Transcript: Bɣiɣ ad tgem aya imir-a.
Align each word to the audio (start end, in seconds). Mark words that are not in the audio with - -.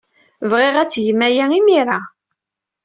Bɣiɣ 0.49 0.75
ad 0.77 0.89
tgem 0.89 1.19
aya 1.27 1.45
imir-a. 1.59 1.99